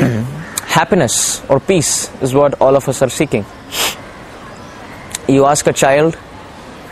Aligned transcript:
happiness 0.66 1.42
or 1.48 1.60
peace 1.60 2.10
is 2.22 2.34
what 2.34 2.60
all 2.60 2.76
of 2.76 2.88
us 2.88 3.02
are 3.02 3.10
seeking. 3.10 3.44
You 5.28 5.46
ask 5.46 5.66
a 5.66 5.72
child, 5.72 6.18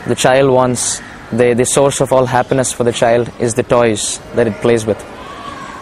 the 0.07 0.15
child 0.15 0.51
wants, 0.51 1.01
the, 1.31 1.53
the 1.53 1.65
source 1.65 2.01
of 2.01 2.11
all 2.13 2.25
happiness 2.25 2.71
for 2.71 2.83
the 2.83 2.91
child 2.91 3.31
is 3.39 3.53
the 3.53 3.63
toys 3.63 4.19
that 4.35 4.47
it 4.47 4.53
plays 4.61 4.85
with. 4.85 4.99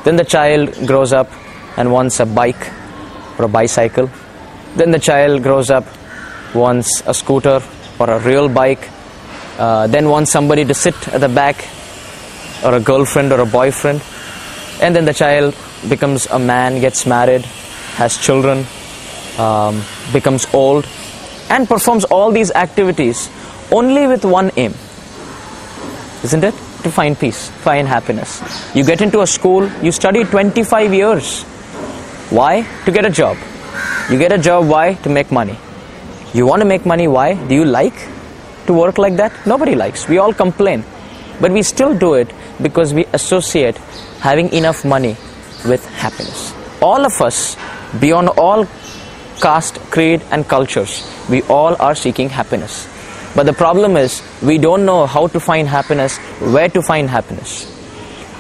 Then 0.04 0.16
the 0.16 0.26
child 0.26 0.88
grows 0.88 1.14
up 1.14 1.30
and 1.78 1.92
wants 1.92 2.20
a 2.20 2.26
bike 2.26 2.72
or 3.38 3.46
a 3.46 3.48
bicycle. 3.48 4.10
Then 4.76 4.92
the 4.92 5.00
child 5.00 5.44
grows 5.44 5.70
up, 5.70 5.86
wants 6.54 7.04
a 7.06 7.14
scooter 7.14 7.62
or 8.00 8.10
a 8.10 8.20
real 8.20 8.48
bike. 8.50 8.90
Uh, 9.58 9.88
then 9.88 10.08
wants 10.08 10.32
somebody 10.32 10.64
to 10.66 10.74
sit 10.74 10.96
at 11.10 11.20
the 11.20 11.30
back 11.30 11.68
or 12.64 12.76
a 12.76 12.80
girlfriend 12.80 13.32
or 13.32 13.42
a 13.42 13.46
boyfriend. 13.46 14.02
And 14.82 14.96
then 14.96 15.06
the 15.06 15.14
child 15.14 15.56
becomes 15.88 16.26
a 16.28 16.40
man, 16.40 16.82
gets 16.82 17.06
married, 17.06 17.46
has 17.96 18.18
children, 18.18 18.66
um, 19.38 19.82
becomes 20.14 20.48
old, 20.54 20.88
and 21.50 21.68
performs 21.68 22.04
all 22.06 22.32
these 22.32 22.52
activities 22.52 23.30
only 23.72 24.08
with 24.08 24.26
one 24.26 24.52
aim. 24.58 24.74
Isn't 26.24 26.44
it? 26.44 26.54
To 26.84 26.92
find 26.92 27.18
peace, 27.20 27.50
find 27.50 27.88
happiness. 27.88 28.42
You 28.76 28.84
get 28.84 29.02
into 29.02 29.22
a 29.22 29.28
school, 29.28 29.70
you 29.82 29.92
study 29.92 30.24
25 30.24 30.94
years. 30.94 31.44
Why? 32.30 32.68
To 32.86 32.92
get 32.92 33.06
a 33.06 33.10
job. 33.10 33.38
You 34.10 34.18
get 34.18 34.32
a 34.32 34.38
job, 34.38 34.68
why? 34.68 34.94
To 34.94 35.10
make 35.10 35.32
money. 35.32 35.58
You 36.34 36.46
want 36.46 36.62
to 36.62 36.66
make 36.66 36.86
money, 36.86 37.08
why? 37.08 37.34
Do 37.34 37.56
you 37.56 37.66
like 37.66 37.96
to 38.68 38.74
work 38.74 38.98
like 38.98 39.16
that? 39.18 39.34
Nobody 39.46 39.76
likes. 39.76 40.08
We 40.08 40.18
all 40.18 40.34
complain. 40.34 40.84
But 41.40 41.52
we 41.52 41.64
still 41.64 41.98
do 41.98 42.14
it 42.16 42.32
because 42.62 42.94
we 42.94 43.06
associate 43.14 43.78
having 44.20 44.52
enough 44.54 44.84
money 44.84 45.16
with 45.68 45.86
happiness. 45.86 46.54
All 46.82 47.06
of 47.06 47.22
us, 47.22 47.58
beyond 48.00 48.30
all 48.30 48.68
caste, 49.42 49.80
creed, 49.92 50.22
and 50.32 50.48
cultures, 50.48 51.04
we 51.30 51.42
all 51.44 51.76
are 51.80 51.96
seeking 51.96 52.30
happiness. 52.30 52.88
But 53.36 53.46
the 53.46 53.54
problem 53.54 53.98
is, 53.98 54.24
we 54.42 54.58
don't 54.58 54.86
know 54.86 55.06
how 55.06 55.28
to 55.28 55.40
find 55.40 55.68
happiness, 55.68 56.18
where 56.40 56.70
to 56.70 56.82
find 56.82 57.10
happiness. 57.10 57.72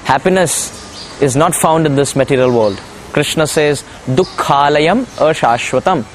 Happiness 0.05 1.21
is 1.21 1.35
not 1.35 1.53
found 1.53 1.85
in 1.85 1.95
this 1.95 2.15
material 2.15 2.52
world. 2.52 2.79
Krishna 3.11 3.47
says, 3.47 3.83
Dukkhalayam 4.05 5.05
ashashvatam. 5.17 6.05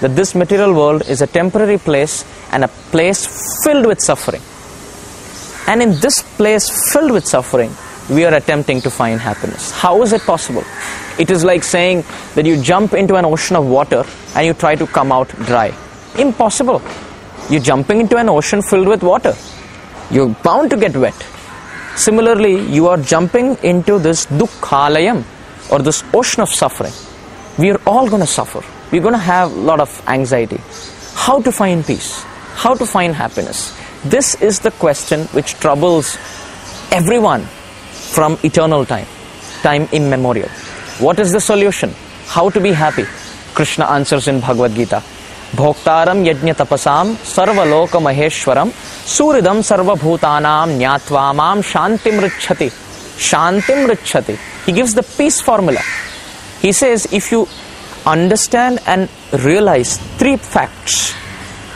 That 0.00 0.14
this 0.14 0.34
material 0.34 0.74
world 0.74 1.08
is 1.08 1.22
a 1.22 1.26
temporary 1.26 1.78
place 1.78 2.24
and 2.52 2.64
a 2.64 2.68
place 2.68 3.64
filled 3.64 3.86
with 3.86 4.00
suffering. 4.00 4.42
And 5.66 5.82
in 5.82 5.98
this 6.00 6.22
place 6.36 6.92
filled 6.92 7.10
with 7.10 7.26
suffering, 7.26 7.70
we 8.10 8.24
are 8.24 8.34
attempting 8.34 8.80
to 8.80 8.90
find 8.90 9.20
happiness. 9.20 9.70
How 9.70 10.02
is 10.02 10.12
it 10.12 10.22
possible? 10.22 10.64
It 11.18 11.30
is 11.30 11.44
like 11.44 11.62
saying 11.62 12.04
that 12.34 12.46
you 12.46 12.60
jump 12.62 12.94
into 12.94 13.16
an 13.16 13.24
ocean 13.24 13.56
of 13.56 13.66
water 13.66 14.04
and 14.34 14.46
you 14.46 14.54
try 14.54 14.76
to 14.76 14.86
come 14.86 15.12
out 15.12 15.28
dry. 15.50 15.74
Impossible. 16.18 16.80
You're 17.50 17.60
jumping 17.60 18.00
into 18.00 18.16
an 18.16 18.28
ocean 18.28 18.62
filled 18.62 18.88
with 18.88 19.02
water. 19.02 19.34
You're 20.10 20.30
bound 20.30 20.70
to 20.70 20.76
get 20.76 20.96
wet. 20.96 21.14
Similarly, 21.96 22.60
you 22.72 22.88
are 22.88 22.96
jumping 22.96 23.56
into 23.62 23.98
this 23.98 24.26
dukkhalayam 24.26 25.24
or 25.70 25.80
this 25.80 26.02
ocean 26.14 26.42
of 26.42 26.48
suffering. 26.48 26.92
We 27.58 27.70
are 27.70 27.80
all 27.86 28.08
going 28.08 28.20
to 28.20 28.26
suffer. 28.26 28.62
We're 28.90 29.02
going 29.02 29.14
to 29.14 29.18
have 29.18 29.52
a 29.52 29.60
lot 29.60 29.80
of 29.80 30.02
anxiety. 30.08 30.60
How 31.14 31.42
to 31.42 31.52
find 31.52 31.84
peace? 31.84 32.22
How 32.54 32.74
to 32.74 32.86
find 32.86 33.14
happiness? 33.14 33.76
This 34.04 34.40
is 34.40 34.60
the 34.60 34.70
question 34.70 35.26
which 35.26 35.54
troubles 35.54 36.16
everyone 36.90 37.46
from 38.18 38.36
eternal 38.42 38.84
time, 38.84 39.06
time 39.62 39.84
immemorial. 39.92 40.48
What 41.04 41.20
is 41.20 41.30
the 41.30 41.40
solution? 41.40 41.90
How 42.26 42.50
to 42.50 42.60
be 42.60 42.72
happy? 42.72 43.04
Krishna 43.54 43.84
answers 43.96 44.26
in 44.32 44.40
Bhagavad 44.40 44.74
Gita. 44.80 45.00
भोक्तारं 45.58 46.18
यज्ञ 46.26 46.52
तपसां 46.60 47.04
सर्वलोक 47.34 47.94
महेश्वरं 48.06 48.70
सूहृदं 49.14 49.62
सर्वभूतानां 49.68 50.66
ज्ञात्वा 50.78 51.22
माँ 51.38 51.54
शांतिम 51.70 52.20
ऋच्छति 52.20 52.68
शांतिम 53.30 53.86
ऋच्छति 53.90 54.36
he 54.66 54.74
gives 54.78 54.92
the 54.98 55.06
peace 55.16 55.40
formula 55.48 55.80
he 56.66 56.72
says 56.80 57.08
if 57.20 57.32
you 57.32 57.40
understand 58.14 58.84
and 58.86 59.08
realize 59.48 59.96
three 60.20 60.36
facts 60.36 61.00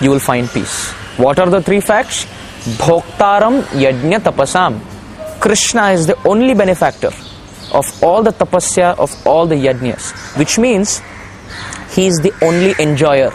you 0.03 0.11
will 0.11 0.25
find 0.31 0.51
peace 0.59 0.79
what 1.25 1.39
are 1.45 1.51
the 1.57 1.63
three 1.71 1.83
facts 1.91 2.27
bhoktaram 2.85 3.63
yajna 3.87 4.21
tapasam 4.29 4.83
krishna 5.45 5.85
is 5.99 6.07
the 6.07 6.19
only 6.33 6.55
benefactor 6.63 7.13
of 7.81 7.87
all 8.09 8.23
the 8.29 8.35
tapasya 8.41 8.91
of 9.07 9.11
all 9.27 9.47
the 9.55 9.59
yajnas 9.67 10.11
which 10.43 10.59
means 10.67 11.01
he 11.95 12.07
is 12.11 12.19
the 12.27 12.35
only 12.49 12.75
enjoyer 12.87 13.33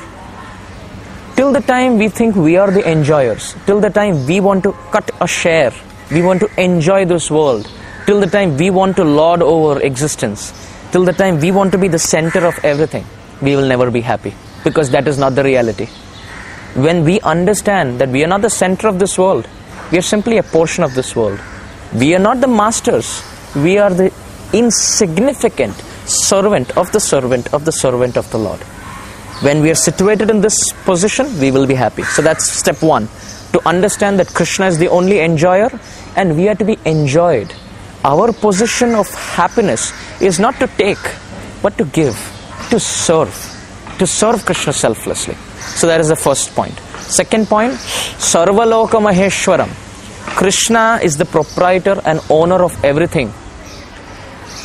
till 1.37 1.51
the 1.53 1.61
time 1.61 1.99
we 1.99 2.09
think 2.09 2.35
we 2.35 2.57
are 2.57 2.71
the 2.71 2.83
enjoyers, 2.91 3.55
till 3.67 3.79
the 3.79 3.91
time 3.91 4.25
we 4.25 4.39
want 4.39 4.63
to 4.63 4.71
cut 4.91 5.09
a 5.21 5.27
share, 5.27 5.71
we 6.11 6.23
want 6.23 6.39
to 6.39 6.49
enjoy 6.59 7.05
this 7.05 7.29
world, 7.29 7.69
till 8.07 8.19
the 8.19 8.25
time 8.25 8.57
we 8.57 8.71
want 8.71 8.95
to 8.95 9.03
lord 9.03 9.43
over 9.43 9.79
existence, 9.81 10.51
till 10.91 11.05
the 11.05 11.13
time 11.13 11.39
we 11.39 11.51
want 11.51 11.71
to 11.71 11.77
be 11.77 11.87
the 11.87 11.99
center 11.99 12.43
of 12.43 12.57
everything, 12.63 13.05
we 13.39 13.55
will 13.55 13.67
never 13.67 13.91
be 13.91 14.01
happy 14.01 14.33
because 14.63 14.89
that 14.89 15.07
is 15.07 15.19
not 15.19 15.35
the 15.35 15.43
reality. 15.43 15.85
When 16.73 17.05
we 17.05 17.21
understand 17.21 17.99
that 18.01 18.09
we 18.09 18.23
are 18.23 18.27
not 18.27 18.41
the 18.41 18.49
center 18.49 18.87
of 18.87 18.97
this 18.97 19.15
world, 19.19 19.47
we 19.91 19.99
are 19.99 20.07
simply 20.13 20.39
a 20.39 20.43
portion 20.43 20.83
of 20.83 20.95
this 20.95 21.15
world. 21.15 21.39
We 21.93 22.15
are 22.15 22.19
not 22.19 22.41
the 22.41 22.47
masters, 22.47 23.23
we 23.55 23.77
are 23.77 23.89
the 23.89 24.13
insignificant 24.53 25.75
servant 26.05 26.77
of 26.77 26.91
the 26.91 26.99
servant 26.99 27.53
of 27.53 27.65
the 27.65 27.71
servant 27.71 28.17
of 28.17 28.29
the 28.31 28.37
Lord 28.37 28.61
when 29.41 29.61
we 29.61 29.69
are 29.69 29.75
situated 29.75 30.29
in 30.31 30.41
this 30.41 30.55
position, 30.83 31.39
we 31.39 31.51
will 31.51 31.67
be 31.67 31.75
happy. 31.75 32.03
So 32.03 32.21
that's 32.21 32.49
step 32.49 32.81
one 32.81 33.07
to 33.53 33.61
understand 33.67 34.19
that 34.19 34.27
Krishna 34.33 34.65
is 34.65 34.77
the 34.77 34.87
only 34.87 35.19
enjoyer 35.19 35.69
and 36.15 36.35
we 36.35 36.49
are 36.49 36.55
to 36.55 36.65
be 36.65 36.77
enjoyed. 36.85 37.53
Our 38.03 38.33
position 38.33 38.95
of 38.95 39.07
happiness 39.09 39.93
is 40.21 40.39
not 40.39 40.55
to 40.59 40.67
take, 40.67 40.97
but 41.61 41.77
to 41.77 41.85
give, 41.85 42.15
to 42.71 42.79
serve, 42.79 43.29
to 43.99 44.07
serve 44.07 44.43
Krishna 44.45 44.73
selflessly. 44.73 45.35
So 45.75 45.87
that 45.87 45.99
is 46.01 46.07
the 46.07 46.15
first 46.15 46.55
point. 46.55 46.77
Second 47.01 47.47
point, 47.47 47.73
Sarvaloka 47.73 48.99
Maheshwaram. 48.99 49.86
Krishna 50.35 50.99
is 51.01 51.17
the 51.17 51.25
proprietor 51.25 51.99
and 52.05 52.19
owner 52.29 52.63
of 52.63 52.83
everything. 52.83 53.29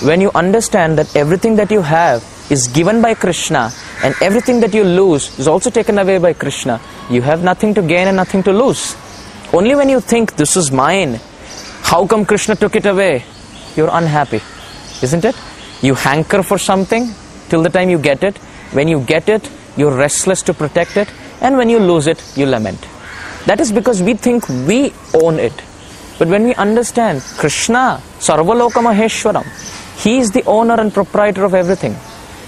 When 0.02 0.20
you 0.20 0.30
understand 0.34 0.98
that 0.98 1.14
everything 1.16 1.56
that 1.56 1.70
you 1.70 1.80
have 1.80 2.22
is 2.50 2.66
given 2.68 3.00
by 3.00 3.14
Krishna 3.14 3.70
and 4.02 4.14
everything 4.20 4.60
that 4.60 4.74
you 4.74 4.84
lose 4.84 5.38
is 5.38 5.48
also 5.48 5.70
taken 5.70 5.98
away 5.98 6.18
by 6.18 6.32
Krishna, 6.32 6.80
you 7.08 7.22
have 7.22 7.42
nothing 7.42 7.72
to 7.74 7.82
gain 7.82 8.08
and 8.08 8.16
nothing 8.16 8.42
to 8.42 8.52
lose. 8.52 8.96
Only 9.52 9.74
when 9.74 9.88
you 9.88 10.00
think 10.00 10.36
this 10.36 10.56
is 10.56 10.72
mine, 10.72 11.20
how 11.82 12.06
come 12.06 12.24
Krishna 12.26 12.56
took 12.56 12.76
it 12.76 12.86
away? 12.86 13.24
You're 13.76 13.90
unhappy, 13.90 14.40
isn't 15.02 15.24
it? 15.24 15.36
You 15.80 15.94
hanker 15.94 16.42
for 16.42 16.58
something 16.58 17.14
till 17.48 17.62
the 17.62 17.70
time 17.70 17.88
you 17.88 17.98
get 17.98 18.22
it. 18.24 18.36
When 18.72 18.88
you 18.88 19.00
get 19.00 19.28
it, 19.28 19.48
you're 19.76 19.94
restless 19.94 20.42
to 20.42 20.54
protect 20.54 20.96
it, 20.96 21.08
and 21.40 21.56
when 21.56 21.68
you 21.68 21.78
lose 21.78 22.06
it, 22.06 22.22
you 22.36 22.46
lament. 22.46 22.86
That 23.46 23.60
is 23.60 23.72
because 23.72 24.02
we 24.02 24.14
think 24.14 24.48
we 24.48 24.92
own 25.14 25.38
it. 25.38 25.52
But 26.18 26.28
when 26.28 26.44
we 26.44 26.54
understand 26.54 27.22
Krishna, 27.38 28.00
Sarvaloka 28.18 28.80
Maheshwaram, 28.80 29.46
He 30.02 30.18
is 30.18 30.30
the 30.30 30.44
owner 30.44 30.74
and 30.74 30.92
proprietor 30.92 31.44
of 31.44 31.54
everything. 31.54 31.92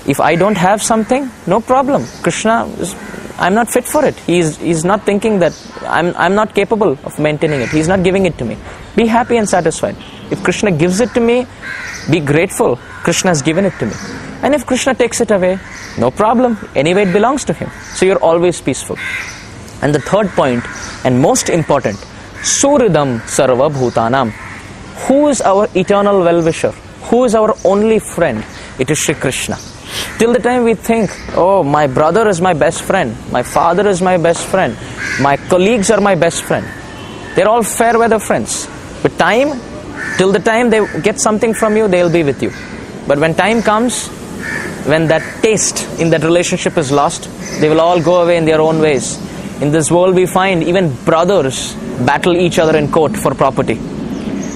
If 0.06 0.20
I 0.20 0.34
don't 0.36 0.56
have 0.56 0.82
something, 0.82 1.30
no 1.46 1.60
problem. 1.60 2.04
Krishna, 2.22 2.66
is, 2.78 2.94
I'm 3.38 3.54
not 3.54 3.70
fit 3.70 3.84
for 3.84 4.04
it. 4.04 4.16
He's, 4.20 4.58
he's 4.58 4.84
not 4.84 5.04
thinking 5.06 5.38
that 5.38 5.52
I'm, 5.82 6.14
I'm 6.16 6.34
not 6.34 6.54
capable 6.54 6.98
of 7.04 7.18
maintaining 7.18 7.60
it. 7.60 7.70
He's 7.70 7.88
not 7.88 8.02
giving 8.02 8.26
it 8.26 8.36
to 8.38 8.44
me. 8.44 8.58
Be 8.96 9.06
happy 9.06 9.36
and 9.36 9.48
satisfied. 9.48 9.96
If 10.30 10.42
Krishna 10.42 10.72
gives 10.72 11.00
it 11.00 11.10
to 11.14 11.20
me, 11.20 11.46
be 12.10 12.20
grateful. 12.20 12.76
Krishna 13.02 13.30
has 13.30 13.42
given 13.42 13.64
it 13.64 13.72
to 13.78 13.86
me. 13.86 13.92
And 14.42 14.54
if 14.54 14.66
Krishna 14.66 14.94
takes 14.94 15.20
it 15.20 15.30
away, 15.30 15.58
no 15.98 16.10
problem. 16.10 16.58
Anyway, 16.74 17.04
it 17.08 17.12
belongs 17.12 17.44
to 17.46 17.52
him. 17.52 17.70
So 17.94 18.04
you're 18.04 18.22
always 18.22 18.60
peaceful. 18.60 18.98
And 19.80 19.94
the 19.94 20.00
third 20.00 20.28
point, 20.30 20.64
and 21.04 21.20
most 21.20 21.48
important, 21.48 21.96
Suridam 22.42 23.20
Sarva 23.20 23.70
Bhutanam. 23.70 24.30
Who 25.06 25.28
is 25.28 25.40
our 25.40 25.68
eternal 25.74 26.20
well 26.20 26.42
wisher? 26.42 26.72
Who 27.10 27.24
is 27.24 27.34
our 27.34 27.54
only 27.64 27.98
friend? 27.98 28.44
It 28.78 28.90
is 28.90 28.98
Sri 28.98 29.14
Krishna. 29.14 29.56
Till 30.18 30.32
the 30.32 30.38
time 30.38 30.64
we 30.64 30.74
think, 30.74 31.10
oh, 31.36 31.62
my 31.62 31.86
brother 31.86 32.28
is 32.28 32.40
my 32.40 32.54
best 32.54 32.82
friend, 32.82 33.16
my 33.30 33.42
father 33.42 33.88
is 33.88 34.00
my 34.00 34.16
best 34.16 34.46
friend, 34.46 34.76
my 35.20 35.36
colleagues 35.36 35.90
are 35.90 36.00
my 36.00 36.14
best 36.14 36.42
friend. 36.42 36.66
They're 37.34 37.48
all 37.48 37.62
fair 37.62 37.98
weather 37.98 38.18
friends. 38.18 38.68
But 39.02 39.18
time, 39.18 39.60
till 40.16 40.32
the 40.32 40.38
time 40.38 40.70
they 40.70 40.80
get 41.02 41.20
something 41.20 41.52
from 41.52 41.76
you, 41.76 41.88
they'll 41.88 42.12
be 42.12 42.22
with 42.22 42.42
you. 42.42 42.50
But 43.06 43.18
when 43.18 43.34
time 43.34 43.62
comes, 43.62 44.08
when 44.86 45.08
that 45.08 45.42
taste 45.42 46.00
in 46.00 46.10
that 46.10 46.22
relationship 46.22 46.78
is 46.78 46.90
lost, 46.90 47.28
they 47.60 47.68
will 47.68 47.80
all 47.80 48.00
go 48.00 48.22
away 48.22 48.36
in 48.36 48.44
their 48.44 48.60
own 48.60 48.80
ways. 48.80 49.18
In 49.64 49.70
this 49.72 49.90
world, 49.90 50.14
we 50.14 50.26
find 50.26 50.62
even 50.62 50.94
brothers 51.06 51.72
battle 52.08 52.36
each 52.36 52.58
other 52.58 52.76
in 52.76 52.92
court 52.92 53.16
for 53.16 53.34
property. 53.34 53.76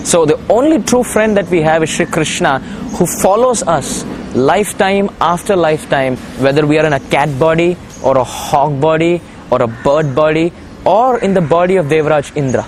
So, 0.05 0.27
the 0.27 0.39
only 0.51 0.83
true 0.83 1.03
friend 1.03 1.35
that 1.39 1.49
we 1.49 1.63
have 1.63 1.83
is 1.83 1.89
Sri 1.89 2.05
Krishna 2.05 2.59
who 2.97 3.07
follows 3.07 3.63
us 3.63 4.05
lifetime 4.35 5.09
after 5.19 5.57
lifetime, 5.57 6.19
whether 6.45 6.67
we 6.67 6.79
are 6.79 6.85
in 6.85 6.93
a 6.93 7.01
cat 7.01 7.39
body 7.39 7.79
or 8.05 8.19
a 8.19 8.25
hog 8.25 8.83
body 8.83 9.23
or 9.51 9.63
a 9.63 9.67
bird 9.67 10.15
body 10.15 10.53
or 10.85 11.19
in 11.21 11.33
the 11.33 11.41
body 11.41 11.77
of 11.77 11.87
Devraj 11.87 12.37
Indra. 12.37 12.67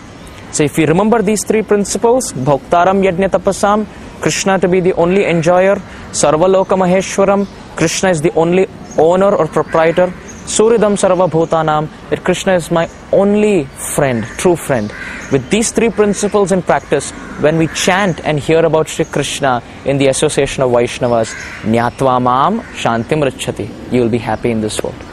So 0.50 0.64
if 0.64 0.78
you 0.78 0.86
remember 0.86 1.20
these 1.20 1.44
three 1.44 1.62
principles, 1.62 2.32
Bhoktaram 2.32 3.04
Yajna 3.04 3.28
Tapasam, 3.28 3.86
Krishna 4.22 4.58
to 4.60 4.66
be 4.66 4.80
the 4.80 4.94
only 4.94 5.26
enjoyer, 5.26 5.76
Sarvaloka 6.12 6.74
Maheshwaram, 6.84 7.46
Krishna 7.76 8.08
is 8.08 8.22
the 8.22 8.32
only 8.32 8.66
owner 8.96 9.36
or 9.36 9.46
proprietor, 9.46 10.10
Suridam 10.46 10.96
Sarva 10.96 11.28
Bhutanam, 11.28 11.88
that 12.10 12.24
Krishna 12.24 12.54
is 12.54 12.70
my 12.70 12.88
only 13.12 13.64
friend, 13.94 14.24
true 14.38 14.56
friend. 14.56 14.92
With 15.32 15.48
these 15.50 15.70
three 15.70 15.90
principles 15.90 16.52
in 16.52 16.62
practice, 16.62 17.10
when 17.40 17.56
we 17.56 17.68
chant 17.68 18.20
and 18.24 18.38
hear 18.38 18.64
about 18.64 18.88
Sri 18.88 19.04
Krishna 19.04 19.62
in 19.84 19.98
the 19.98 20.08
association 20.08 20.62
of 20.62 20.70
Vaishnavas, 20.70 21.32
Nyatva 21.62 22.20
Mam 22.20 22.60
Shantim 22.74 23.28
Richati, 23.28 23.92
you 23.92 24.00
will 24.00 24.08
be 24.08 24.18
happy 24.18 24.50
in 24.50 24.60
this 24.60 24.82
world. 24.82 25.09